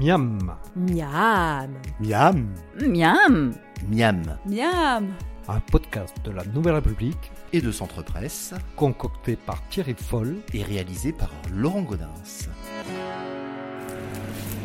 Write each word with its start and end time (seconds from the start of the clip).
Miam, 0.00 0.38
Miam. 0.76 1.70
Miam. 2.00 2.46
Miam 2.80 3.52
Miam. 3.90 4.22
Miam 4.46 5.06
un 5.50 5.60
podcast 5.72 6.14
de 6.26 6.30
la 6.30 6.44
Nouvelle 6.54 6.74
République 6.74 7.32
Et 7.54 7.62
de 7.62 7.72
Centre 7.72 8.02
Presse 8.02 8.52
concocté 8.76 9.34
par 9.36 9.62
Thierry 9.70 9.96
Foll. 9.98 10.36
et 10.52 10.62
réalisé 10.62 11.12
par 11.12 11.30
Laurent 11.50 11.80
Godin. 11.82 12.10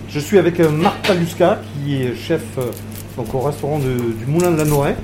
Je 0.09 0.19
suis 0.19 0.37
avec 0.37 0.59
euh, 0.59 0.69
Marc 0.69 1.07
Paluska 1.07 1.59
qui 1.85 2.01
est 2.03 2.15
chef 2.15 2.43
euh, 2.57 2.69
donc, 3.15 3.33
au 3.33 3.39
restaurant 3.39 3.79
de- 3.79 4.11
du 4.13 4.25
Moulin 4.27 4.51
de 4.51 4.57
la 4.57 4.65
Noret. 4.65 4.97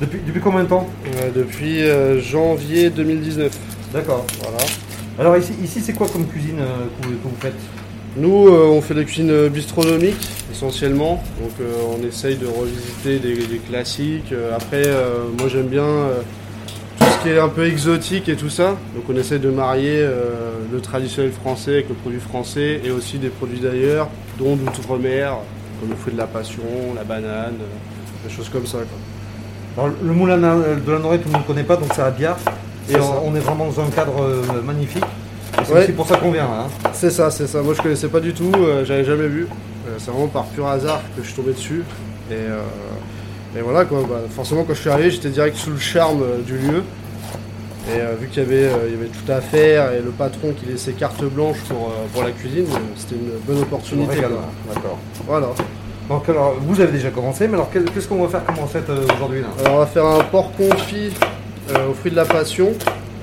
Depuis, 0.00 0.18
depuis 0.26 0.40
combien 0.40 0.64
de 0.64 0.68
temps? 0.68 0.88
Euh, 1.14 1.30
depuis 1.34 1.84
euh, 1.84 2.20
janvier 2.20 2.90
2019. 2.90 3.56
D'accord. 3.92 4.26
Voilà. 4.42 4.58
Alors 5.18 5.36
ici, 5.36 5.52
ici 5.62 5.80
c'est 5.80 5.92
quoi 5.92 6.08
comme 6.08 6.26
cuisine 6.26 6.58
euh, 6.58 6.86
que, 7.00 7.06
vous, 7.06 7.12
que 7.14 7.28
vous 7.28 7.36
faites? 7.40 7.54
Nous, 8.20 8.48
euh, 8.48 8.66
on 8.66 8.82
fait 8.82 8.92
de 8.92 8.98
la 8.98 9.04
cuisine 9.06 9.48
bistronomique 9.48 10.28
essentiellement. 10.52 11.22
Donc, 11.40 11.52
euh, 11.62 11.72
on 11.98 12.06
essaye 12.06 12.36
de 12.36 12.46
revisiter 12.46 13.18
des, 13.18 13.34
des 13.46 13.56
classiques. 13.58 14.32
Euh, 14.32 14.54
après, 14.54 14.82
moi, 15.38 15.48
j'aime 15.48 15.68
bien 15.68 15.86
tout 16.98 17.06
ce 17.06 17.22
qui 17.22 17.28
est 17.30 17.38
un 17.38 17.48
peu 17.48 17.66
exotique 17.66 18.28
et 18.28 18.36
tout 18.36 18.50
ça. 18.50 18.76
Donc, 18.94 19.04
on 19.08 19.16
essaye 19.16 19.38
de 19.38 19.48
marier 19.48 20.06
le 20.70 20.80
traditionnel 20.80 21.32
français 21.32 21.72
avec 21.72 21.88
le 21.88 21.94
produit 21.94 22.20
français 22.20 22.82
et 22.84 22.90
aussi 22.90 23.16
des 23.18 23.30
produits 23.30 23.60
d'ailleurs, 23.60 24.08
dont 24.38 24.54
d'outre-mer, 24.54 25.36
comme 25.80 25.88
le 25.88 25.96
fruit 25.96 26.12
de 26.12 26.18
la 26.18 26.26
passion, 26.26 26.62
la 26.94 27.04
banane, 27.04 27.54
des 28.28 28.34
choses 28.34 28.50
comme 28.50 28.66
ça. 28.66 28.78
quoi. 28.78 29.84
Alors, 29.84 29.96
Le 30.02 30.12
Moulin 30.12 30.36
de 30.36 30.42
la- 30.42 30.98
Noret, 30.98 31.18
tout 31.18 31.28
le 31.28 31.32
monde 31.32 31.42
ne 31.42 31.46
connaît 31.46 31.64
pas, 31.64 31.76
donc 31.76 31.88
c'est 31.94 32.02
à 32.02 32.10
Biard. 32.10 32.36
Et 32.90 32.96
on, 32.96 33.34
est 33.34 33.40
vraiment 33.40 33.66
dans 33.68 33.80
un 33.80 33.88
cadre 33.90 34.42
magnifique. 34.62 35.04
C'est 35.64 35.72
Ouais. 35.74 35.88
pour 35.88 36.06
ça 36.06 36.16
qu'on 36.16 36.30
vient 36.30 36.44
là. 36.48 36.66
hein. 36.66 36.90
C'est 36.92 37.10
ça, 37.10 37.30
c'est 37.30 37.46
ça. 37.46 37.62
Moi 37.62 37.74
je 37.76 37.82
connaissais 37.82 38.08
pas 38.08 38.20
du 38.20 38.32
tout, 38.32 38.50
euh, 38.56 38.84
j'avais 38.84 39.04
jamais 39.04 39.28
vu. 39.28 39.46
Euh, 39.88 39.96
c'est 39.98 40.10
vraiment 40.10 40.26
par 40.28 40.44
pur 40.46 40.66
hasard 40.66 41.00
que 41.16 41.22
je 41.22 41.26
suis 41.28 41.36
tombé 41.36 41.52
dessus. 41.52 41.82
Et, 42.30 42.34
euh, 42.34 42.60
et 43.58 43.60
voilà 43.62 43.84
quoi, 43.84 44.00
bah, 44.08 44.20
forcément 44.34 44.64
quand 44.64 44.74
je 44.74 44.80
suis 44.80 44.90
arrivé 44.90 45.10
j'étais 45.10 45.28
direct 45.30 45.56
sous 45.56 45.70
le 45.70 45.78
charme 45.78 46.22
euh, 46.22 46.40
du 46.42 46.56
lieu. 46.56 46.82
Et 47.88 47.98
vu 48.20 48.28
qu'il 48.28 48.42
y, 48.44 48.46
y 48.46 48.48
avait 48.58 48.68
tout 49.08 49.32
à 49.32 49.40
faire 49.40 49.90
et 49.92 50.00
le 50.00 50.10
patron 50.10 50.52
qui 50.52 50.66
laissait 50.66 50.92
carte 50.92 51.24
blanche 51.24 51.56
pour, 51.68 51.90
pour 52.12 52.22
la 52.22 52.30
cuisine, 52.30 52.66
c'était 52.94 53.16
une 53.16 53.30
bonne 53.44 53.56
On 53.58 53.62
opportunité. 53.62 54.16
D'accord. 54.16 54.98
Voilà. 55.26 55.48
Donc 56.08 56.28
alors, 56.28 56.54
vous 56.60 56.80
avez 56.80 56.92
déjà 56.92 57.10
commencé, 57.10 57.48
mais 57.48 57.54
alors 57.54 57.70
qu'est-ce 57.70 58.06
qu'on 58.06 58.22
va 58.22 58.28
faire 58.28 58.44
comme 58.44 58.62
recette 58.64 58.88
aujourd'hui 59.14 59.40
là? 59.40 59.48
Alors 59.60 59.76
on 59.76 59.78
va 59.78 59.86
faire 59.86 60.04
un 60.04 60.20
porc 60.24 60.52
confit 60.56 61.10
aux 61.88 61.94
fruits 61.94 62.10
de 62.12 62.16
la 62.16 62.26
passion 62.26 62.72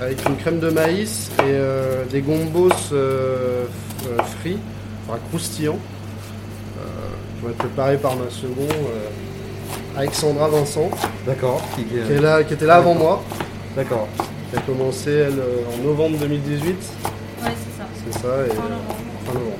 avec 0.01 0.27
une 0.27 0.35
crème 0.37 0.59
de 0.59 0.69
maïs 0.69 1.29
et 1.39 1.43
euh, 1.45 2.03
des 2.11 2.21
gombos 2.21 2.69
euh, 2.93 3.65
euh, 4.07 4.17
frits, 4.39 4.59
enfin 5.07 5.17
croustillants, 5.29 5.79
euh, 6.79 6.81
qui 7.37 7.43
vont 7.43 7.49
être 7.49 7.57
préparés 7.57 7.97
par 7.97 8.15
ma 8.15 8.29
seconde, 8.29 8.69
euh, 8.71 9.97
Alexandra 9.99 10.47
Vincent, 10.49 10.89
D'accord. 11.25 11.61
Qui, 11.75 11.83
qui- 11.85 11.95
qui, 11.95 12.13
est 12.13 12.21
là, 12.21 12.43
qui 12.43 12.53
était 12.53 12.65
là 12.67 12.75
avant 12.75 12.93
moi, 12.93 13.23
D'accord. 13.75 14.07
qui 14.51 14.57
a 14.57 14.61
commencé 14.61 15.11
elle 15.11 15.41
en 15.73 15.83
novembre 15.83 16.17
2018, 16.19 16.67
Ouais, 16.67 16.75
c'est 17.43 17.81
ça. 17.81 17.87
c'est 18.05 18.19
ça, 18.19 18.27
et 18.45 18.49
Fin 18.49 18.55
novembre. 18.63 18.95
fin 19.25 19.33
novembre. 19.33 19.57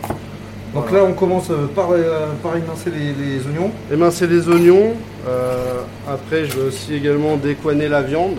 Donc 0.76 0.84
Voilà. 0.90 1.06
là, 1.06 1.10
on 1.10 1.14
commence 1.14 1.48
par, 1.76 1.88
euh, 1.92 2.28
par 2.44 2.56
émincer 2.56 2.92
les, 2.92 3.14
les 3.14 3.48
oignons. 3.48 3.72
Émincer 3.92 4.28
les 4.28 4.48
oignons, 4.48 4.94
euh, 5.28 5.82
après 6.08 6.46
je 6.46 6.58
vais 6.60 6.68
aussi 6.68 6.94
également 6.94 7.38
décoiner 7.38 7.88
la 7.88 8.04
viande. 8.04 8.38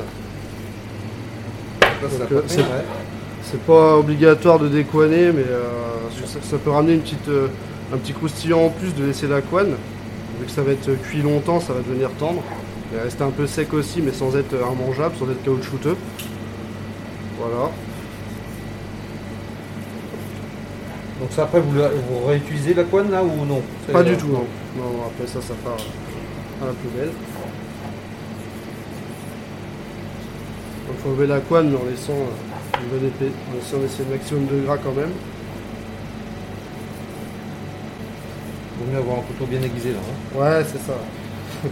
C'est 2.10 2.32
euh, 2.32 2.42
c'est- 2.46 2.58
ouais. 2.60 3.58
Pas 3.66 3.96
obligatoire 3.96 4.58
de 4.58 4.68
décoiner, 4.68 5.32
mais 5.32 5.44
euh, 5.48 5.62
ça, 6.26 6.38
ça 6.42 6.58
peut 6.58 6.70
ramener 6.70 6.94
une 6.94 7.00
petite, 7.00 7.28
euh, 7.28 7.48
un 7.94 7.96
petit 7.96 8.12
croustillant 8.12 8.60
en 8.66 8.68
plus 8.68 8.94
de 8.94 9.04
laisser 9.06 9.26
la 9.26 9.40
couenne. 9.40 9.74
Vu 10.38 10.46
que 10.46 10.52
ça 10.52 10.62
va 10.62 10.72
être 10.72 10.90
cuit 11.02 11.22
longtemps, 11.22 11.58
ça 11.60 11.72
va 11.72 11.80
devenir 11.80 12.10
tendre. 12.18 12.42
Et 12.94 13.00
rester 13.00 13.22
un 13.24 13.30
peu 13.30 13.46
sec 13.46 13.72
aussi, 13.74 14.02
mais 14.02 14.12
sans 14.12 14.36
être 14.36 14.54
immangeable, 14.54 15.14
sans 15.18 15.26
être 15.30 15.42
caoutchouteux. 15.44 15.96
Voilà. 17.38 17.70
Donc 21.20 21.30
ça, 21.32 21.42
après, 21.44 21.60
vous, 21.60 21.76
la- 21.76 21.88
vous 21.88 22.26
réutilisez 22.26 22.74
la 22.74 22.84
couenne 22.84 23.10
là 23.10 23.22
ou 23.24 23.44
non? 23.44 23.62
Pas 23.92 24.02
du 24.02 24.16
tout, 24.16 24.28
non. 24.28 24.44
Non, 24.76 24.84
non, 24.92 25.04
après 25.06 25.26
ça, 25.26 25.40
ça 25.40 25.54
part 25.64 25.76
à 26.62 26.66
la 26.66 26.72
poubelle. 26.72 27.10
Donc 30.88 30.96
faut 31.02 31.10
lever 31.10 31.26
la 31.26 31.40
couenne, 31.40 31.70
mais 31.70 31.76
en 31.76 31.84
laissant 31.88 32.12
euh, 32.14 32.80
une 32.82 32.88
bonne 32.88 33.06
épée. 33.08 33.30
En 33.50 33.54
laissant 33.54 33.78
laisser 33.80 34.02
le 34.08 34.16
maximum 34.16 34.46
de 34.46 34.60
gras 34.64 34.78
quand 34.78 34.92
même. 34.92 35.12
Vaut 38.78 38.90
mieux 38.90 38.98
avoir 38.98 39.18
un 39.18 39.22
couteau 39.22 39.44
bien 39.46 39.60
aiguisé 39.62 39.90
là. 39.92 39.98
hein. 40.00 40.38
Ouais, 40.40 40.64
c'est 40.64 40.80
ça. 40.86 40.94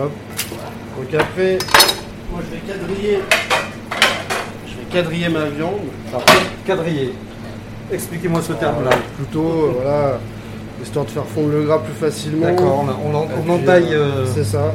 Hop. 0.00 0.12
Donc 0.98 1.14
après, 1.20 1.58
moi 2.30 2.40
je 2.44 2.50
vais 2.54 2.62
quadriller. 2.72 3.18
Je 4.66 4.74
vais 4.78 4.84
quadriller 4.90 5.28
ma 5.28 5.44
viande. 5.46 5.80
Alors, 6.08 6.24
quadriller. 6.64 7.12
Expliquez-moi 7.90 8.40
ce 8.40 8.52
terme 8.54 8.84
là. 8.84 8.90
Plutôt, 9.16 9.40
euh, 9.64 9.72
voilà, 9.74 10.18
histoire 10.82 11.04
de 11.04 11.10
faire 11.10 11.24
fondre 11.26 11.50
le 11.52 11.64
gras 11.64 11.78
plus 11.78 11.92
facilement. 11.94 12.46
D'accord, 12.46 12.84
on, 13.04 13.14
on, 13.14 13.54
entaille. 13.54 13.94
euh, 13.94 14.24
euh, 14.24 14.26
C'est 14.32 14.44
ça. 14.44 14.72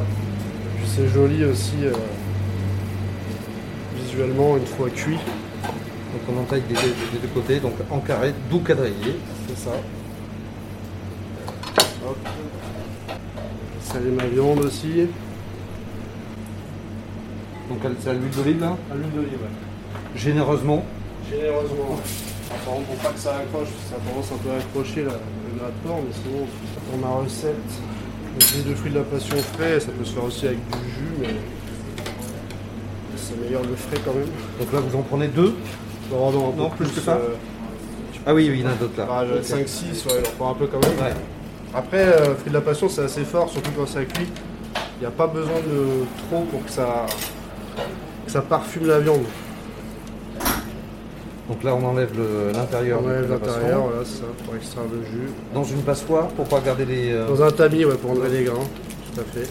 Puis 0.78 0.86
c'est 0.94 1.08
joli 1.08 1.44
aussi 1.44 1.74
euh, 1.84 1.92
visuellement 4.02 4.56
une 4.56 4.66
fois 4.66 4.88
cuit. 4.90 5.16
donc 5.16 6.22
on 6.36 6.40
entaille 6.40 6.62
des, 6.62 6.74
des- 6.74 6.80
des 6.80 7.18
deux 7.22 7.28
côtés, 7.34 7.60
donc 7.60 7.74
en 7.90 7.98
carré, 7.98 8.32
d'où 8.50 8.60
quadriller. 8.60 9.16
C'est 9.48 9.58
ça. 9.64 9.70
Hop. 12.06 12.16
Saler 13.82 14.10
ma 14.10 14.24
viande 14.26 14.60
aussi. 14.60 15.06
Donc 17.68 17.78
c'est 18.00 18.10
à 18.10 18.12
l'huile 18.14 18.30
d'olive 18.30 18.60
là. 18.60 18.76
À 18.90 18.94
l'huile 18.94 19.10
d'olive, 19.14 19.32
ouais. 19.42 20.16
Généreusement. 20.16 20.82
Généreusement. 21.30 22.00
Par 22.48 22.74
contre, 22.74 22.86
pour 22.86 22.96
pas 22.96 23.10
que 23.10 23.18
ça 23.20 23.36
accroche, 23.36 23.68
ça 23.90 23.96
a 23.96 24.10
tendance 24.10 24.30
un 24.32 24.38
peu 24.38 24.50
à 24.50 24.56
accrocher 24.56 25.02
là, 25.04 25.12
gras 25.58 25.68
de 25.68 25.88
porc, 25.88 26.00
mais 26.06 26.14
sinon, 26.14 27.00
ma 27.00 27.22
recette, 27.22 27.54
le 28.34 28.40
jus 28.46 28.62
de 28.68 28.74
fruits 28.74 28.90
de 28.92 28.98
la 28.98 29.04
passion 29.04 29.36
frais, 29.54 29.80
ça 29.80 29.88
peut 29.90 30.04
se 30.04 30.12
faire 30.14 30.24
aussi 30.24 30.46
avec 30.46 30.58
du 30.58 30.78
jus, 30.90 31.14
mais 31.20 31.28
c'est 33.16 33.40
meilleur 33.40 33.62
le 33.62 33.74
frais 33.76 34.00
quand 34.04 34.14
même. 34.14 34.28
Donc 34.58 34.72
là 34.72 34.80
vous 34.80 34.96
en 34.98 35.02
prenez 35.02 35.28
deux. 35.28 35.54
Non, 36.10 36.30
non, 36.30 36.48
un 36.48 36.52
peu 36.52 36.58
Non, 36.62 36.70
plus 36.70 36.88
que 36.88 37.00
ça 37.00 37.12
euh, 37.16 37.34
Ah 38.26 38.32
oui, 38.34 38.48
oui, 38.50 38.60
il 38.60 38.64
y 38.64 38.66
en 38.66 38.70
a 38.70 38.74
d'autres 38.74 38.96
là. 38.96 39.06
ah, 39.10 39.24
Ok. 39.24 39.42
5-6, 39.42 40.06
ouais, 40.06 40.22
il 40.22 40.28
en 40.28 40.30
prend 40.38 40.50
un 40.52 40.54
peu 40.54 40.66
quand 40.66 40.80
même. 40.86 40.96
Ouais. 40.98 41.14
Après, 41.74 41.98
euh, 42.02 42.34
fruits 42.34 42.48
de 42.50 42.54
la 42.54 42.62
passion, 42.62 42.88
c'est 42.88 43.02
assez 43.02 43.24
fort, 43.24 43.50
surtout 43.50 43.70
quand 43.76 43.86
ça 43.86 44.04
cuit. 44.04 44.26
Il 44.96 45.00
n'y 45.00 45.06
a 45.06 45.10
pas 45.10 45.26
besoin 45.26 45.58
de 45.60 46.04
trop 46.28 46.42
pour 46.44 46.64
que 46.64 46.70
ça, 46.70 47.04
que 48.26 48.32
ça 48.32 48.40
parfume 48.42 48.86
la 48.86 49.00
viande. 49.00 49.24
Donc 51.48 51.64
là 51.64 51.74
on 51.74 51.84
enlève 51.84 52.10
l'intérieur. 52.54 53.00
On 53.02 53.06
enlève 53.06 53.30
l'intérieur, 53.30 53.80
voilà, 53.88 54.04
ça, 54.04 54.24
pour 54.44 54.54
extraire 54.56 54.84
le 54.92 55.02
jus. 55.04 55.30
Dans 55.54 55.64
une 55.64 55.80
passoire 55.82 56.28
pour 56.28 56.46
pas 56.46 56.60
garder 56.60 56.84
les. 56.84 57.12
euh, 57.12 57.26
Dans 57.26 57.42
un 57.42 57.50
tamis, 57.50 57.84
ouais, 57.86 57.94
pour 57.96 58.10
enlever 58.10 58.28
les 58.38 58.44
grains. 58.44 58.54
Tout 59.14 59.20
à 59.20 59.24
fait. 59.24 59.48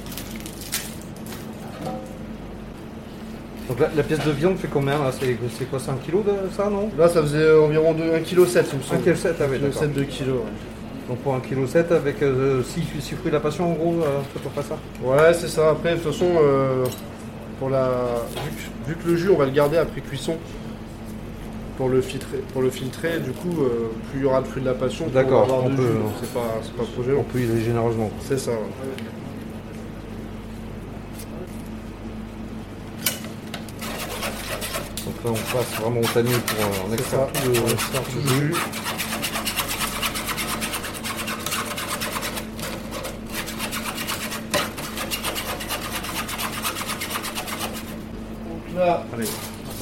Donc 3.67 3.79
la, 3.81 3.89
la 3.97 4.03
pièce 4.03 4.23
de 4.23 4.31
viande 4.31 4.57
fait 4.57 4.69
combien 4.71 4.93
là? 4.99 5.11
C'est 5.11 5.65
quoi 5.69 5.79
C'est 5.79 5.91
un 5.91 5.95
kilo 5.97 6.21
de 6.21 6.31
ça 6.55 6.69
non? 6.69 6.89
Là, 6.97 7.09
ça 7.09 7.21
faisait 7.21 7.51
environ 7.53 7.93
1,7 7.93 8.23
kg, 8.23 8.29
il 8.31 8.37
me 8.39 8.45
semble. 8.83 9.01
kilo 9.03 9.15
7, 9.15 9.35
ah 9.41 9.43
oui, 9.51 9.57
1,7 9.57 9.61
d'accord. 9.61 9.81
de 9.95 10.03
kg, 10.03 10.27
ouais. 10.29 10.51
Donc 11.09 11.17
pour 11.19 11.33
un 11.35 11.39
kilo 11.41 11.67
7 11.67 11.91
avec 11.91 12.17
6 12.19 13.15
fruits 13.15 13.29
de 13.31 13.35
la 13.35 13.39
passion 13.41 13.71
en 13.71 13.73
gros, 13.75 13.95
euh, 14.03 14.19
c'est 14.31 14.39
à 14.39 14.43
peu 14.43 14.49
près 14.49 14.63
ça? 14.63 14.77
Ouais, 15.03 15.33
c'est 15.33 15.47
ça. 15.49 15.71
Après, 15.71 15.95
de 15.95 15.99
toute 15.99 16.13
façon, 16.13 16.29
euh, 16.41 16.85
pour 17.59 17.69
la... 17.69 17.89
vu, 18.45 18.51
que, 18.51 18.89
vu 18.89 18.95
que 19.03 19.09
le 19.09 19.15
jus, 19.17 19.29
on 19.31 19.37
va 19.37 19.45
le 19.45 19.51
garder 19.51 19.77
après 19.77 19.99
cuisson 20.01 20.37
pour 21.77 21.89
le 21.89 22.01
filtrer. 22.01 22.37
Pour 22.53 22.61
le 22.63 22.69
filtrer, 22.69 23.19
du 23.19 23.31
coup, 23.31 23.61
euh, 23.61 23.91
plus 24.09 24.19
il 24.19 24.23
y 24.23 24.25
aura 24.25 24.41
de 24.41 24.47
fruits 24.47 24.61
de 24.63 24.67
la 24.67 24.73
passion, 24.73 25.05
plus 25.05 25.13
D'accord, 25.13 25.63
on 25.63 25.69
peut- 25.75 25.83
C'est 26.19 26.33
pas, 26.33 26.59
c'est 26.63 26.73
pas 26.73 26.83
trop 26.83 27.03
On 27.19 27.23
peut 27.23 27.39
y 27.39 27.49
aller 27.51 27.61
généreusement. 27.63 28.09
C'est 28.27 28.39
ça. 28.39 28.51
ouais. 28.51 28.57
Donc 35.05 35.23
là 35.23 35.31
on 35.31 35.57
passe 35.57 35.79
vraiment 35.81 35.99
au 36.01 36.13
tamier 36.13 36.33
pour 36.45 36.59
euh, 36.65 36.89
en 36.89 36.93
extraire 36.93 37.27
tout 37.33 37.49
le, 37.49 37.53
tout 37.55 38.27
jus. 38.35 38.53
Donc 48.49 48.75
là, 48.77 49.03
allez, 49.13 49.25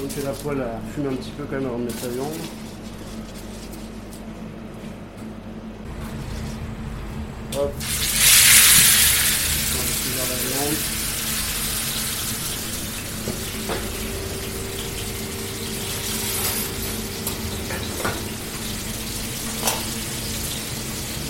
que 0.07 0.25
la 0.25 0.31
poêle 0.31 0.63
fume 0.93 1.07
un 1.07 1.15
petit 1.15 1.31
peu 1.31 1.43
quand 1.45 1.55
même 1.55 1.65
avant 1.65 1.79
de 1.79 1.83
mettre 1.83 2.03
la 2.03 2.09
viande. 2.09 2.33
Hop. 7.57 7.73
On 9.73 10.17
la 10.17 10.35
viande. 10.35 10.75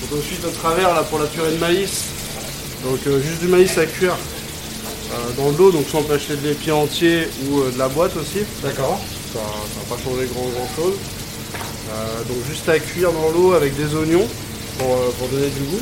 Donc 0.01 0.19
ensuite 0.19 0.45
au 0.45 0.49
travers 0.49 0.93
là 0.93 1.03
pour 1.03 1.19
la 1.19 1.25
purée 1.27 1.51
de 1.51 1.57
maïs, 1.57 2.05
donc 2.83 2.99
euh, 3.07 3.21
juste 3.21 3.41
du 3.41 3.47
maïs 3.47 3.77
à 3.77 3.85
cuire 3.85 4.17
euh, 5.11 5.31
dans 5.37 5.51
l'eau, 5.57 5.71
donc 5.71 5.87
soit 5.87 5.99
on 5.99 6.03
peut 6.03 6.15
acheter 6.15 6.35
de 6.35 6.47
l'épi 6.47 6.71
entier 6.71 7.27
ou 7.47 7.61
euh, 7.61 7.71
de 7.71 7.77
la 7.77 7.87
boîte 7.89 8.15
aussi. 8.17 8.39
D'accord. 8.63 8.99
Ça 9.33 9.39
va 9.39 9.95
pas 9.95 10.01
changer 10.03 10.27
grand 10.33 10.47
grand 10.47 10.69
chose. 10.75 10.95
Euh, 11.91 12.23
donc 12.23 12.37
juste 12.49 12.67
à 12.69 12.79
cuire 12.79 13.11
dans 13.11 13.29
l'eau 13.29 13.53
avec 13.53 13.75
des 13.75 13.93
oignons 13.95 14.27
pour, 14.77 14.95
pour 15.17 15.27
donner 15.29 15.49
du 15.49 15.61
goût. 15.61 15.81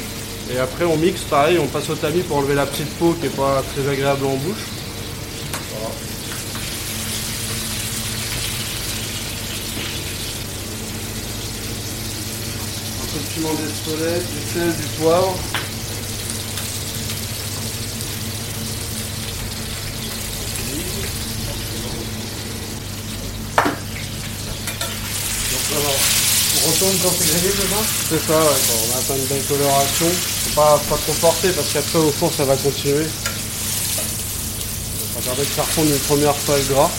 Et 0.53 0.57
après 0.59 0.83
on 0.85 0.97
mixe 0.97 1.21
pareil, 1.21 1.57
on 1.57 1.67
passe 1.67 1.89
au 1.89 1.95
tamis 1.95 2.21
pour 2.21 2.37
enlever 2.37 2.55
la 2.55 2.65
petite 2.65 2.89
peau 2.95 3.15
qui 3.19 3.27
est 3.27 3.29
pas 3.29 3.63
très 3.73 3.89
agréable 3.89 4.25
en 4.25 4.35
bouche. 4.35 4.65
Voilà. 5.71 5.89
Un 13.01 13.05
peu 13.13 13.19
de 13.19 13.25
piment 13.33 13.53
d'Espelette, 13.53 14.25
du 14.33 14.53
sel, 14.53 14.75
du 14.75 14.87
poivre. 14.99 15.37
Donc 25.51 25.61
voilà. 25.71 25.93
On 26.62 26.62
c'est 26.73 28.09
c'est 28.09 28.27
ça 28.27 28.33
on 28.33 28.95
a 28.95 28.99
atteint 28.99 29.15
une 29.15 29.25
belle 29.25 29.43
coloration. 29.43 30.07
Faut 30.07 30.55
pas, 30.55 30.81
pas 30.89 30.97
trop 30.97 31.13
parce 31.31 31.73
qu'après 31.73 31.99
au 31.99 32.11
four 32.11 32.33
ça 32.33 32.45
va 32.45 32.55
continuer. 32.55 33.05
Ça 35.13 35.21
permet 35.23 35.43
de 35.43 35.49
faire 35.49 35.65
fondre 35.65 35.91
une 35.91 35.99
première 35.99 36.35
fois 36.35 36.57
le 36.57 36.63
gras. 36.73 36.89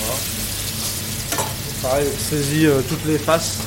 Voilà. 0.00 0.18
Pareil, 1.82 2.08
on 2.14 2.30
saisit 2.30 2.66
euh, 2.66 2.80
toutes 2.88 3.04
les 3.04 3.18
faces. 3.18 3.58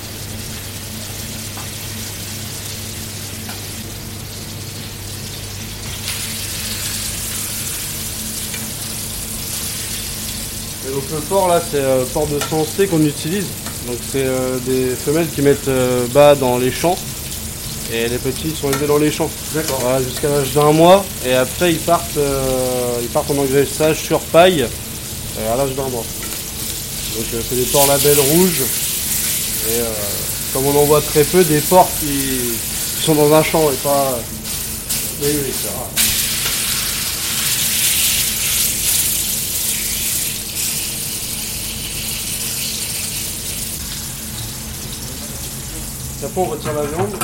Donc 10.99 11.11
le 11.11 11.19
porc 11.27 11.47
là 11.47 11.61
c'est 11.71 11.77
euh, 11.77 12.03
porc 12.13 12.27
de 12.27 12.39
sensé 12.49 12.87
qu'on 12.87 13.03
utilise. 13.05 13.45
Donc 13.87 13.97
c'est 14.11 14.25
euh, 14.25 14.57
des 14.65 14.93
femelles 14.95 15.29
qui 15.33 15.41
mettent 15.41 15.69
euh, 15.69 16.05
bas 16.07 16.35
dans 16.35 16.57
les 16.57 16.71
champs 16.71 16.97
et 17.93 18.07
les 18.09 18.17
petits 18.17 18.53
sont 18.53 18.69
élevés 18.69 18.87
dans 18.87 18.97
les 18.97 19.11
champs. 19.11 19.29
D'accord. 19.53 19.79
Voilà, 19.81 20.03
jusqu'à 20.03 20.27
l'âge 20.27 20.51
d'un 20.53 20.71
mois 20.73 21.05
et 21.25 21.33
après 21.33 21.71
ils 21.71 21.79
partent 21.79 22.17
euh, 22.17 22.99
ils 23.01 23.07
partent 23.07 23.31
en 23.31 23.37
engraissage 23.37 24.01
sur 24.01 24.19
paille 24.19 24.67
à 25.49 25.55
l'âge 25.55 25.73
d'un 25.75 25.87
mois. 25.87 26.03
Donc 27.15 27.25
c'est 27.31 27.55
des 27.55 27.63
porcs 27.63 27.87
label 27.87 28.19
rouges 28.19 28.63
et 29.69 29.79
comme 30.53 30.65
on 30.65 30.79
en 30.79 30.83
voit 30.83 31.01
très 31.01 31.23
peu 31.23 31.43
des 31.45 31.61
porcs 31.61 31.89
qui, 31.99 32.07
qui 32.07 33.05
sont 33.05 33.15
dans 33.15 33.33
un 33.33 33.43
champ 33.43 33.71
et 33.71 33.75
pas. 33.75 34.19
Oui 35.21 35.29
oui 35.31 35.53
c'est 35.61 35.69
rare. 35.69 35.87
Et 35.87 36.09
après 46.25 46.41
on 46.41 46.45
retire 46.45 46.73
la 46.73 46.83
viande. 46.85 47.15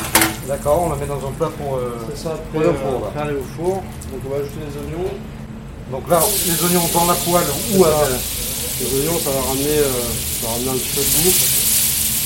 D'accord, 0.48 0.84
on 0.86 0.90
la 0.90 0.96
met 0.96 1.06
dans 1.08 1.28
un 1.28 1.32
plat 1.32 1.50
pour. 1.58 1.76
euh, 1.78 1.98
ça, 2.16 2.38
pour 2.52 2.62
après 2.62 2.72
le 2.72 2.78
four, 2.78 3.02
là. 3.02 3.08
euh, 3.16 3.22
aller 3.24 3.36
au 3.38 3.46
four. 3.58 3.76
Donc 4.12 4.22
on 4.26 4.30
va 4.30 4.36
ajouter 4.38 4.62
les 4.62 4.76
oignons. 4.80 5.12
Donc 5.92 6.10
là, 6.10 6.20
les 6.46 6.64
oignons 6.66 6.88
dans 6.94 7.06
la 7.06 7.14
poêle 7.16 7.48
ou 7.74 7.84
à. 7.86 8.08
Les 8.80 9.00
oignons, 9.00 9.20
ça 9.24 9.32
va 9.32 9.42
ramener, 9.42 9.78
euh, 9.80 9.90
ça 10.42 10.48
va 10.48 10.54
ramener 10.54 10.70
un 10.70 10.74
petit 10.74 10.94
peu 10.96 11.02
de 11.02 11.24
goût 11.24 11.36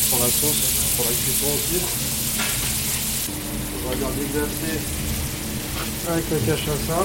pour 0.09 0.19
la 0.19 0.25
sauce, 0.25 0.61
pour 0.97 1.05
la 1.05 1.11
cuisson 1.11 1.49
aussi. 1.53 1.79
On 3.85 3.89
va 3.89 3.95
bien 3.95 4.09
déglacer 4.17 4.79
avec 6.09 6.25
la 6.31 6.37
cachaça. 6.39 6.99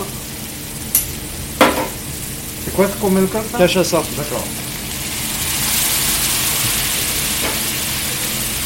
C'est 2.64 2.75
quoi 2.75 2.87
ce 2.88 3.00
qu'on 3.00 3.10
met 3.10 3.20
le 3.20 3.28
Cachaça. 3.58 4.02
D'accord. 4.17 4.44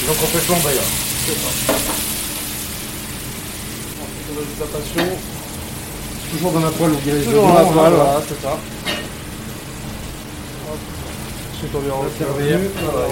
Donc 0.08 0.16
on 0.22 0.26
fait 0.26 0.38
flamber 0.38 0.74
là. 0.74 0.82
C'est 1.26 1.34
ça. 1.34 1.74
Ensuite, 4.00 4.28
on 4.32 4.40
ajoute 4.40 4.60
la 4.60 4.66
passion. 4.66 5.16
Toujours 6.32 6.52
dans 6.52 6.60
la 6.60 6.70
poêle 6.70 6.90
où 6.92 6.96
il 7.04 7.08
y 7.08 7.10
a 7.10 7.18
les 7.18 7.24
Toujours 7.24 7.46
dans 7.48 7.54
la 7.54 7.60
poêle, 7.64 7.92
voilà. 7.92 8.22
c'est 8.26 8.40
ça. 8.42 8.56
Ensuite, 11.52 11.70
on 11.74 11.78
vient 11.80 11.92
servir. 12.18 12.58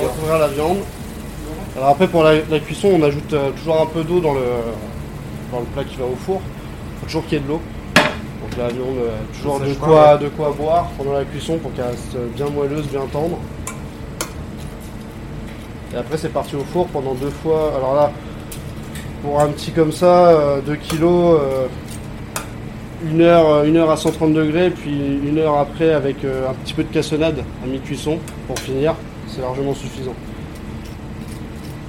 recouvrir, 0.02 0.38
la 0.38 0.48
viande. 0.48 0.78
Alors 1.76 1.88
après, 1.90 2.08
pour 2.08 2.22
la, 2.22 2.36
la 2.48 2.60
cuisson, 2.60 2.88
on 2.98 3.02
ajoute 3.02 3.30
euh, 3.34 3.50
toujours 3.50 3.82
un 3.82 3.86
peu 3.86 4.02
d'eau 4.02 4.20
dans 4.20 4.32
le, 4.32 4.40
dans 5.52 5.60
le 5.60 5.66
plat 5.66 5.84
qui 5.84 5.96
va 5.96 6.04
au 6.04 6.16
four. 6.24 6.40
Il 6.40 7.00
faut 7.00 7.06
toujours 7.06 7.24
qu'il 7.26 7.34
y 7.34 7.36
ait 7.40 7.44
de 7.44 7.48
l'eau. 7.48 7.60
Donc 7.94 8.56
la 8.56 8.68
viande, 8.68 8.96
euh, 8.98 9.16
toujours 9.38 9.60
de 9.60 9.74
quoi, 9.74 10.16
de 10.16 10.28
quoi 10.30 10.54
boire 10.56 10.88
pendant 10.96 11.12
la 11.12 11.24
cuisson 11.24 11.58
pour 11.58 11.74
qu'elle 11.74 11.86
reste 11.86 12.16
bien 12.34 12.46
moelleuse, 12.48 12.86
bien 12.86 13.02
tendre. 13.12 13.38
Et 15.94 15.96
après, 15.96 16.16
c'est 16.16 16.32
parti 16.32 16.56
au 16.56 16.64
four 16.64 16.86
pendant 16.88 17.14
deux 17.14 17.30
fois. 17.30 17.72
Alors 17.76 17.94
là, 17.94 18.10
pour 19.22 19.40
un 19.40 19.48
petit 19.48 19.72
comme 19.72 19.92
ça, 19.92 20.60
2 20.66 20.76
kilos, 20.76 21.38
euh, 21.40 21.66
une 23.04 23.20
heure, 23.20 23.48
euh, 23.48 23.64
une 23.64 23.76
heure 23.76 23.90
à 23.90 23.96
130 23.96 24.32
degrés, 24.32 24.70
puis 24.70 25.20
une 25.24 25.38
heure 25.38 25.58
après 25.58 25.92
avec 25.92 26.24
euh, 26.24 26.50
un 26.50 26.54
petit 26.54 26.74
peu 26.74 26.84
de 26.84 26.92
cassonade 26.92 27.44
à 27.62 27.66
mi-cuisson 27.66 28.18
pour 28.46 28.58
finir, 28.58 28.94
c'est 29.28 29.40
largement 29.40 29.74
suffisant. 29.74 30.14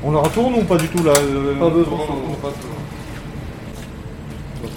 On 0.04 0.12
la 0.12 0.20
retourne 0.20 0.56
ou 0.56 0.64
pas 0.64 0.78
du 0.78 0.88
tout 0.90 1.04
là 1.04 1.14
euh, 1.18 1.60
Pas 1.60 1.70
besoin. 1.70 1.98
Donc 1.98 2.08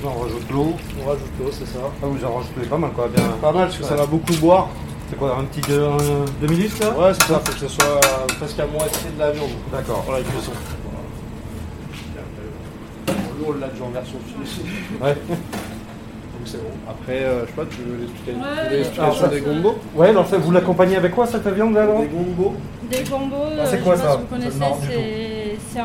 là 0.02 0.10
on 0.16 0.22
rajoute 0.22 0.50
l'eau. 0.50 0.72
On 1.02 1.08
rajoute 1.08 1.30
l'eau, 1.38 1.50
c'est 1.52 1.66
ça. 1.66 1.78
Ah 2.02 2.06
vous 2.06 2.24
en 2.24 2.36
rajoutez 2.36 2.66
pas 2.68 2.78
mal 2.78 2.90
quoi, 2.92 3.08
bien. 3.14 3.24
Pas 3.40 3.52
mal 3.52 3.66
parce 3.66 3.78
que 3.78 3.84
ça 3.84 3.96
va 3.96 4.06
beaucoup 4.06 4.34
boire. 4.40 4.68
C'est 5.10 5.16
quoi, 5.16 5.36
un 5.38 5.44
petit 5.44 5.60
2 5.60 6.46
minutes 6.46 6.78
là 6.80 6.90
Ouais, 6.90 7.12
c'est 7.14 7.26
ça, 7.26 7.40
faut 7.44 7.52
que 7.52 7.58
ce 7.58 7.68
soit 7.68 7.84
euh, 7.84 8.26
presque 8.38 8.60
à 8.60 8.66
moitié 8.66 9.10
de 9.14 9.18
la 9.18 9.32
viande 9.32 9.50
D'accord. 9.72 10.02
pour 10.02 10.12
la 10.12 10.20
cuisson. 10.20 10.52
L'a 13.60 13.66
déjà 13.66 13.84
en 13.84 13.88
version 13.88 14.18
finie. 14.24 14.64
Ouais. 15.02 15.14
Donc 15.28 16.44
c'est 16.44 16.58
bon. 16.58 16.70
Après, 16.88 17.24
euh, 17.24 17.40
je 17.44 17.46
sais 17.50 17.56
pas, 17.56 17.64
tu 17.68 17.78
veux 17.82 17.96
Ouais, 17.96 18.42
ouais. 18.70 18.76
l'explication 18.76 19.24
Alors, 19.24 19.28
des 19.28 19.40
gombos 19.40 19.78
Ouais, 19.96 20.08
alors 20.10 20.26
ça, 20.28 20.38
vous 20.38 20.52
l'accompagnez 20.52 20.96
avec 20.96 21.14
quoi 21.14 21.26
cette 21.26 21.48
viande 21.48 21.74
là 21.74 21.82
alors? 21.82 22.00
Des 22.00 22.06
gombos 22.06 22.54
Des 22.88 23.02
gombos, 23.02 23.36
Ah, 23.60 23.66
c'est 23.66 23.78
euh, 23.78 23.82
quoi 23.82 23.96
je 23.96 24.00
ça 24.02 24.16
vous 24.16 24.26
connaissez, 24.26 25.58
c'est 25.68 25.80
un, 25.80 25.84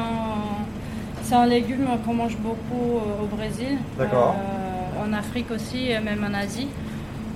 c'est 1.23 1.35
un 1.35 1.45
légume 1.47 1.87
qu'on 2.05 2.13
mange 2.13 2.37
beaucoup 2.37 2.97
euh, 2.97 3.23
au 3.23 3.35
Brésil. 3.35 3.77
D'accord. 3.97 4.35
Euh, 4.37 5.05
en 5.09 5.13
Afrique 5.13 5.49
aussi, 5.49 5.89
et 5.89 5.99
même 5.99 6.23
en 6.29 6.37
Asie. 6.37 6.67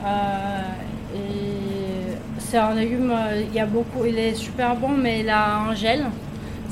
Euh, 0.05 0.59
et 1.15 1.78
c'est 2.39 2.57
un 2.57 2.73
légume, 2.73 3.11
euh, 3.11 3.43
il 3.47 3.53
y 3.53 3.59
a 3.59 3.65
beaucoup, 3.65 4.05
il 4.05 4.17
est 4.17 4.35
super 4.35 4.75
bon, 4.75 4.89
mais 4.89 5.21
il 5.21 5.29
a 5.29 5.57
un 5.57 5.73
gel. 5.75 6.05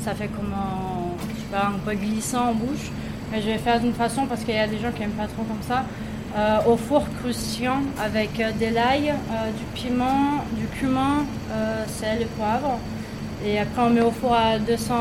Ça 0.02 0.14
fait 0.14 0.28
comme 0.28 0.52
un, 0.52 1.16
je 1.34 1.40
sais 1.40 1.46
pas, 1.50 1.66
un 1.68 1.78
peu 1.84 1.94
glissant 1.94 2.50
en 2.50 2.54
bouche. 2.54 2.90
Mais 3.30 3.42
je 3.42 3.46
vais 3.46 3.58
faire 3.58 3.80
d'une 3.80 3.92
façon 3.92 4.26
parce 4.26 4.42
qu'il 4.42 4.54
y 4.54 4.58
a 4.58 4.66
des 4.66 4.78
gens 4.78 4.90
qui 4.90 5.02
aiment 5.02 5.10
pas 5.10 5.26
trop 5.26 5.42
comme 5.42 5.62
ça. 5.62 5.84
Euh, 6.36 6.58
au 6.66 6.76
four 6.76 7.04
croustillant 7.20 7.82
avec 8.02 8.38
euh, 8.40 8.52
de 8.52 8.74
l'ail, 8.74 9.14
du 9.56 9.64
piment, 9.80 10.44
du 10.52 10.66
cumin, 10.78 11.24
sel 11.86 12.22
et 12.22 12.26
poivre. 12.36 12.78
Et 13.46 13.58
après 13.58 13.82
on 13.82 13.90
met 13.90 14.00
au 14.00 14.10
four 14.10 14.34
à 14.34 14.58
200, 14.58 14.94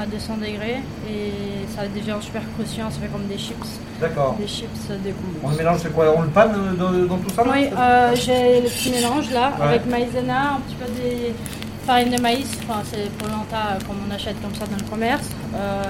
à 0.00 0.06
200 0.06 0.34
degrés 0.36 0.78
et 1.10 1.32
ça 1.74 1.82
devient 1.88 2.14
super 2.20 2.42
croustillant, 2.54 2.88
ça 2.90 3.00
fait 3.00 3.08
comme 3.08 3.26
des 3.26 3.36
chips, 3.36 3.56
D'accord. 4.00 4.36
des 4.38 4.46
chips 4.46 4.88
de 4.88 5.10
On 5.42 5.48
goût. 5.48 5.52
le 5.52 5.56
mélange, 5.58 5.78
c'est 5.82 5.92
quoi 5.92 6.14
On 6.16 6.22
le 6.22 6.28
panne 6.28 6.52
euh, 6.54 6.72
dans, 6.74 6.92
dans 7.16 7.20
tout 7.20 7.34
ça 7.34 7.42
Oui, 7.50 7.66
euh, 7.76 8.12
j'ai 8.14 8.60
le 8.60 8.68
petit 8.68 8.90
mélange 8.90 9.30
là 9.32 9.52
Ouais. 9.58 9.66
avec 9.66 9.86
maïzena, 9.86 10.52
un 10.54 10.60
petit 10.60 10.76
peu 10.76 10.84
de 10.86 11.32
farine 11.84 12.10
de 12.14 12.20
maïs, 12.22 12.56
enfin 12.62 12.80
c'est 12.84 13.10
polenta 13.18 13.78
comme 13.86 13.96
on 14.08 14.14
achète 14.14 14.40
comme 14.40 14.54
ça 14.54 14.66
dans 14.66 14.76
le 14.76 14.88
commerce. 14.88 15.28
Euh, 15.56 15.82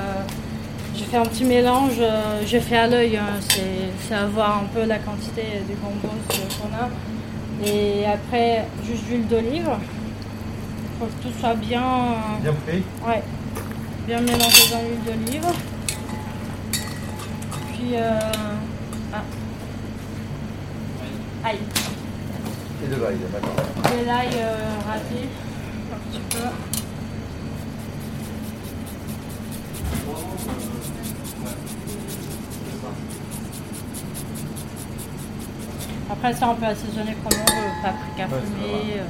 j'ai 0.97 1.05
fait 1.05 1.19
un 1.19 1.27
petit 1.27 1.45
mélange, 1.45 1.93
euh, 2.01 2.41
j'ai 2.47 2.61
fait 2.61 2.77
à 2.79 2.87
l'œil, 2.87 3.17
hein, 3.19 3.39
c'est 3.49 4.15
à 4.15 4.25
voir 4.27 4.63
un 4.65 4.67
peu 4.75 4.87
la 4.87 4.99
quantité 4.99 5.43
de 5.69 5.75
gombo 5.75 6.09
qu'on 6.29 6.75
a. 6.77 6.89
Et 7.69 8.07
après, 8.07 8.65
juste 8.87 9.05
d'huile 9.05 9.27
d'olive, 9.27 9.69
faut 11.01 11.07
que 11.07 11.23
tout 11.23 11.41
soit 11.41 11.55
bien, 11.55 11.83
Bien 12.43 12.53
pris. 12.53 12.83
ouais, 13.07 13.23
bien 14.07 14.21
mélangé 14.21 14.71
dans 14.71 14.83
l'huile 14.83 15.03
d'olive. 15.07 15.47
Puis, 17.73 17.95
euh, 17.95 18.19
ah. 19.15 19.23
aïe. 21.45 21.59
Et 22.85 22.89
de 22.89 23.03
l'ail, 23.03 23.17
d'accord. 23.33 23.93
De 23.99 24.05
l'ail 24.07 24.29
euh, 24.35 24.57
râpé, 24.87 25.29
un 25.95 26.11
petit 26.11 26.21
peu. 26.29 26.49
Après 36.11 36.35
ça, 36.35 36.51
on 36.51 36.55
peut 36.57 36.67
assaisonner 36.67 37.17
comme 37.23 37.39
on 37.41 37.53
veut, 37.53 37.71
paprika 37.83 38.27
Ouais, 38.35 39.01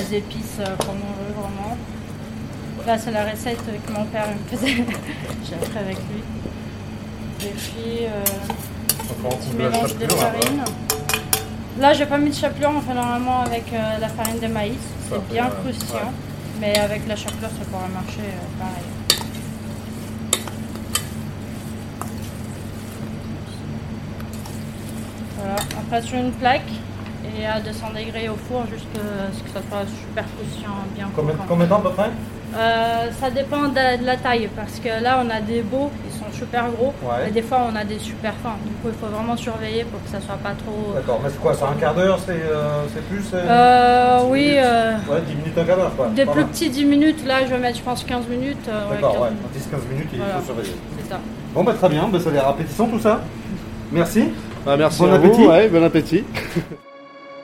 des 0.00 0.16
épices 0.16 0.58
euh, 0.60 0.76
comme 0.78 0.96
on 1.02 1.12
veut 1.22 1.32
vraiment. 1.34 1.76
Là, 2.86 2.98
c'est 2.98 3.10
la 3.10 3.24
recette 3.24 3.58
que 3.86 3.92
mon 3.92 4.04
père 4.06 4.26
me 4.28 4.56
faisait. 4.56 4.76
J'ai 5.44 5.54
appris 5.54 5.78
avec 5.78 5.96
lui. 5.96 6.22
Et 7.46 7.52
puis, 7.52 8.04
euh, 8.06 8.24
Donc, 9.08 9.18
on 9.24 9.28
petit 9.36 9.50
coupe 9.50 9.58
la 9.60 9.68
mélange 9.70 9.96
de 9.96 10.06
là, 10.06 10.16
farine. 10.16 10.64
Là, 11.78 11.92
j'ai 11.94 12.04
pas 12.06 12.18
mis 12.18 12.30
de 12.30 12.34
chapelure, 12.34 12.70
on 12.76 12.80
fait 12.80 12.94
normalement 12.94 13.40
avec 13.40 13.72
euh, 13.72 13.98
la 13.98 14.08
farine 14.08 14.38
de 14.40 14.46
maïs. 14.48 14.76
C'est 15.08 15.32
bien 15.32 15.46
euh, 15.46 15.50
croustillant. 15.62 15.98
ouais. 15.98 16.60
Mais 16.60 16.78
avec 16.78 17.06
la 17.08 17.16
chapelure, 17.16 17.48
ça 17.48 17.64
pourrait 17.70 17.88
marcher 17.88 18.20
euh, 18.20 18.58
pareil. 18.58 18.84
Voilà, 25.38 25.56
après 25.78 26.02
sur 26.02 26.18
une 26.18 26.32
plaque 26.32 26.68
et 27.38 27.46
à 27.46 27.60
200 27.60 27.88
degrés 27.94 28.28
au 28.28 28.36
four 28.48 28.64
jusqu'à 28.70 29.00
ce 29.36 29.42
que 29.42 29.50
ça 29.50 29.60
soit 29.68 29.84
super 29.86 30.24
croustillant, 30.34 30.70
bien 30.96 31.08
Combien, 31.14 31.34
croquant. 31.34 31.48
combien 31.48 31.64
de 31.66 31.70
temps 31.70 31.78
à 31.78 31.82
peu 31.82 31.90
près 31.90 32.10
Euh, 32.52 33.10
ça 33.20 33.30
dépend 33.30 33.68
de, 33.68 34.00
de 34.00 34.04
la 34.04 34.16
taille 34.16 34.48
parce 34.56 34.80
que 34.80 34.88
là 35.00 35.22
on 35.24 35.30
a 35.30 35.40
des 35.40 35.62
beaux, 35.62 35.88
ils 36.04 36.12
sont 36.18 36.30
super 36.36 36.64
gros 36.70 36.92
Ouais. 37.02 37.28
et 37.28 37.30
des 37.30 37.42
fois 37.42 37.58
on 37.70 37.76
a 37.76 37.84
des 37.84 38.00
super 38.00 38.34
fins. 38.42 38.56
Du 38.66 38.72
coup 38.82 38.88
il 38.88 38.98
faut 39.00 39.06
vraiment 39.06 39.36
surveiller 39.36 39.84
pour 39.84 40.02
que 40.02 40.08
ça 40.10 40.20
soit 40.20 40.34
pas 40.42 40.54
trop. 40.62 40.92
D'accord, 40.96 41.20
mais 41.22 41.30
c'est 41.30 41.40
quoi 41.40 41.54
C'est 41.54 41.62
un 41.64 41.78
quart 41.78 41.94
d'heure 41.94 42.18
C'est 42.26 42.32
euh, 42.32 42.82
c'est 42.92 43.04
plus 43.08 43.22
c'est- 43.22 43.36
Euh, 43.36 44.22
oui, 44.26 44.54
euh, 44.56 44.96
Ouais, 45.08 45.20
10 45.28 45.34
minutes, 45.36 45.56
un 45.58 45.64
quart 45.64 45.76
d'heure 45.76 45.94
quoi. 45.96 46.08
des 46.08 46.26
plus 46.26 46.44
petits 46.46 46.70
10 46.70 46.84
minutes, 46.86 47.24
là 47.24 47.44
je 47.46 47.50
vais 47.54 47.58
mettre 47.58 47.78
je 47.78 47.82
pense 47.84 48.02
15 48.02 48.26
minutes. 48.26 48.66
euh, 48.68 48.88
ouais, 48.88 48.94
D'accord, 48.96 49.12
15 49.12 49.22
ouais, 49.22 49.30
minutes, 49.30 49.52
10-15 49.54 49.92
minutes, 49.92 50.08
il 50.12 50.18
Voilà. 50.18 50.34
faut 50.34 50.44
surveiller. 50.46 50.74
C'est 50.98 51.08
ça. 51.08 51.20
Bon, 51.54 51.62
bah 51.64 51.74
très 51.74 51.88
bien, 51.88 52.08
bah, 52.08 52.18
ça 52.18 52.30
a 52.30 52.32
l'air 52.32 52.48
appétissant 52.48 52.86
tout 52.88 52.98
ça. 53.00 53.20
Merci. 53.92 54.24
Bah, 54.66 54.76
merci 54.76 55.00
Bon 55.02 55.12
à 55.12 55.14
appétit. 55.14 55.42
vous, 55.44 55.48
ouais, 55.50 55.68
bon 55.68 55.84
appétit. 55.84 56.24